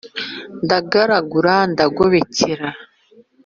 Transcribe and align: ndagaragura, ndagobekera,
ndagaragura, 0.63 1.53
ndagobekera, 1.71 2.65